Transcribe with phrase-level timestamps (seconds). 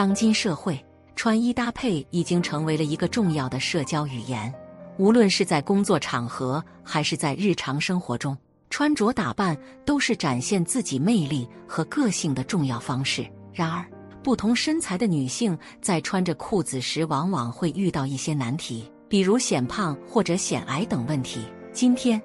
[0.00, 0.82] 当今社会，
[1.14, 4.50] 穿衣搭配已经成为了一个重要的社交语言。
[4.96, 8.34] 无论是在工作场合，还是在日常生活中，
[8.70, 13.30] 穿着打扮都是展现自己魅力和个性的重要方式。
[13.52, 13.86] 然而，
[14.22, 21.42] 不同身材的女性在穿着裤子时，往往会遇到一些难题，比如显胖或者显矮等问题。
[21.74, 22.18] 今天，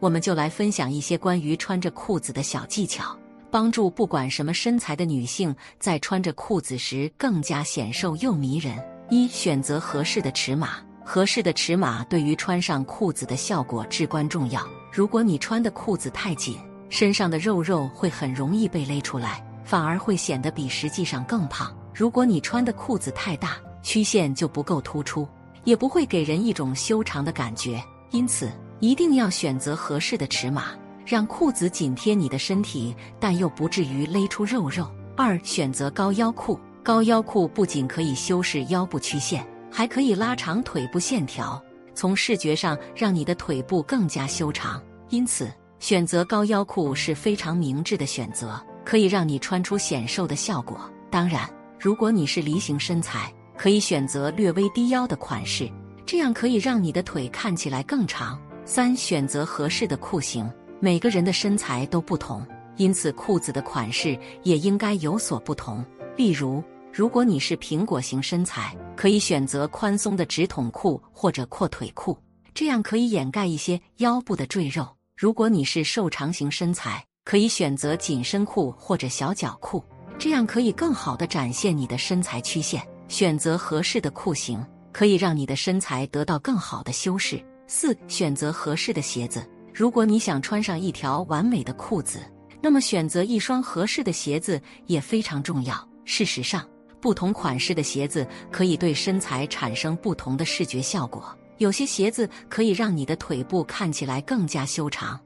[0.00, 3.16] 我们就来分享一些关于穿着裤子的小技巧。
[3.50, 8.78] 帮助不管什么身材的女性在穿着裤子时更加显瘦又迷人。
[9.10, 14.64] 一、选择合适的尺码，合适的尺码对于穿上裤子的效果至关重要。
[14.92, 16.56] 如果你穿的裤子太紧，
[16.88, 21.76] 身上的肉肉会很容易被勒出来，反而会显得比实际上更胖。
[21.92, 25.26] 如果你穿的裤子太大，曲线就不够突出，
[25.64, 27.82] 也不会给人一种修长的感觉。
[28.10, 30.66] 因此，一定要选择合适的尺码。
[31.10, 34.88] 让裤子紧贴你的身体，但又不至于勒出肉肉。
[35.16, 36.56] 二、选择高腰裤。
[36.84, 41.60] 高腰裤不仅可以修饰腰部曲线，还可以拉长腿部线条，
[41.96, 44.80] 从视觉上让你的腿部更加修长。
[45.08, 50.80] 因此，选择高腰裤是非常明智的选择，可以让你穿出显瘦的效果。
[51.10, 55.68] 当然，如果你是梨形身材，可以选择略微低腰的款式，
[56.06, 58.40] 这样可以让你的腿看起来更长。
[58.64, 60.48] 三、选择合适的裤型。
[60.82, 62.44] 每个人的身材都不同，
[62.76, 65.84] 因此裤子的款式也应该有所不同。
[66.16, 72.16] 例如，如果你是苹果型身材，可以选择宽松的直筒裤或者阔腿裤，
[72.54, 74.84] 这样可以掩盖一些腰部的赘肉；
[75.18, 79.84] 如果你是瘦长型身材，可以选择紧身裤或者小脚裤，
[80.18, 82.82] 这样可以更好的展现你的身材曲线。
[83.08, 87.44] 选择合适的裤型，可以让你的身材得到更好的修饰。
[87.66, 89.44] 四、选择合适的鞋子。
[89.72, 92.20] 如果你想穿上一条完美的裤子，
[92.60, 95.88] 那么选择一双合适的鞋子也非常重要。
[96.04, 96.66] 事实上，
[97.00, 101.36] 不同款式的鞋子可以对身材产生不同的视觉效果。
[101.58, 105.18] 有些鞋子可以让你的腿部看起来更加修长，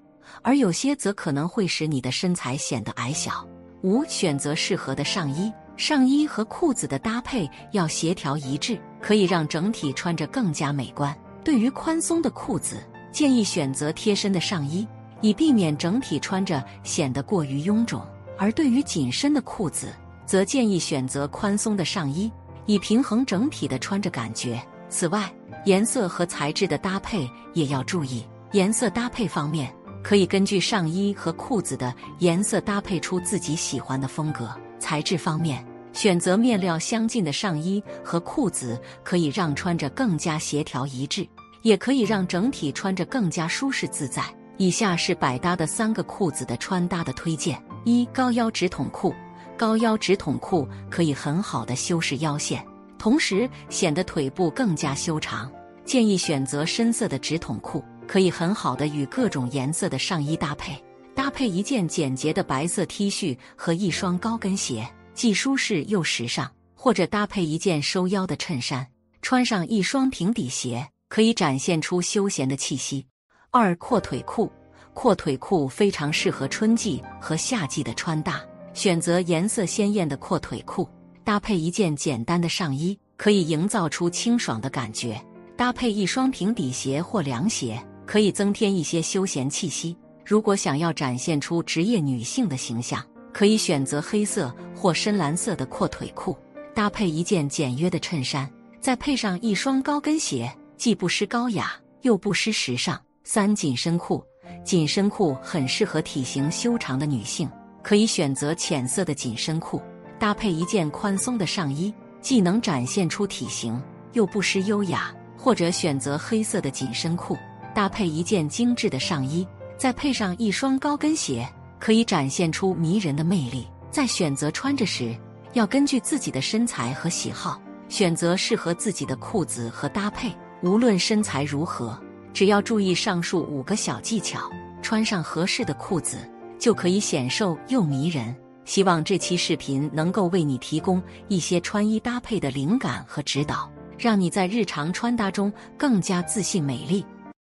[0.43, 3.47] 而有些则可能会使你的身材显得矮小。
[3.83, 5.53] 五、选择适合的上衣。
[5.77, 11.13] 上衣和裤子的搭配要协调一致，可以让整体穿着更加美观。
[11.43, 12.77] 对于宽松的裤子，
[13.15, 14.85] 建议选择贴身的上衣，
[15.21, 18.01] 以避免整体穿着显得过于臃肿；
[18.37, 19.95] 而对于紧身的裤子，
[20.27, 22.29] 则建议选择宽松的上衣，
[22.67, 24.61] 以平衡整体的穿着感觉。
[24.89, 25.33] 此外，
[25.65, 28.25] 颜色和材质的搭配也要注意。
[28.51, 34.51] 颜色搭配方面，可以根据上衣和裤子的颜色搭配出自己喜欢的风格。
[34.81, 41.25] 材质方面，选择面料相近的上衣和裤子，可以让穿着更加协调一致。
[41.65, 44.23] 也可以让整体穿着更加舒适自在。
[44.57, 49.13] 以下是百搭的三个裤子的穿搭的推荐：一、高腰直筒裤。
[49.57, 52.65] 高腰直筒裤可以很好的修饰腰线，
[52.99, 55.51] 同时显得腿部更加修长。
[55.85, 60.81] 建议选择深色的直筒裤，可以很好的与各种颜色的上衣搭配。
[61.15, 66.51] 搭配一件简洁的白色 T 恤和一双高跟鞋，既舒适又时尚。
[66.77, 68.87] 或者搭配一件收腰的衬衫，
[69.23, 70.87] 穿上一双平底鞋。
[71.15, 73.07] 可以展现出休闲的气息。
[73.53, 74.51] 二阔腿裤，
[74.93, 78.43] 阔腿裤非常适合春季和夏季的穿搭。
[78.73, 80.89] 选择颜色鲜艳的阔腿裤，
[81.23, 85.25] 搭配一件简单的上衣，可以营造出清爽的感觉。
[85.57, 89.97] 搭配一双平底鞋或凉鞋，可以增添一些休闲气息。
[90.27, 93.01] 如果想要展现出职业女性的形象，
[93.33, 96.37] 可以选择黑色或深蓝色的阔腿裤，
[96.75, 98.51] 搭配一件简约的衬衫，
[98.81, 100.53] 再配上一双高跟鞋。
[100.77, 103.01] 既不失高雅，又不失时尚。
[103.23, 104.23] 三紧身裤，
[104.65, 107.49] 紧身裤很适合体型修长的女性，
[107.83, 109.81] 可以选择浅色的紧身裤，
[110.19, 113.81] 搭配一件宽松的上衣，既能展现出体型，
[114.13, 115.15] 又不失优雅。
[115.37, 117.37] 或者选择黑色的紧身裤，
[117.75, 119.47] 搭配一件精致的上衣，
[119.77, 121.47] 再配上一双高跟鞋，
[121.79, 123.67] 可以展现出迷人的魅力。
[123.91, 125.15] 在选择穿着时，
[125.53, 127.61] 要根据自己的身材和喜好，
[127.91, 130.33] 选择适合自己的裤子和搭配。
[130.65, 131.95] 无论身材如何，
[132.33, 134.51] 只要注意上述五个小技巧，
[134.81, 136.17] 穿上合适的裤子
[136.59, 138.35] 就可以显瘦又迷人。
[138.65, 147.05] 希望这期视频能够为你提供一些穿衣搭配的灵感和指导，让你在日常穿搭中更加自信美丽。